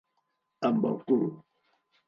[0.69, 1.23] Amb el cul.